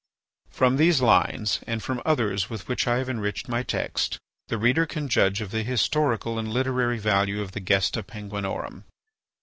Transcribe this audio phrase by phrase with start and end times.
[0.49, 4.87] From these lines and from some others with which have enriched my text the reader
[4.87, 8.85] can judge of the historical and literary value of the "Gesta Penguinorum."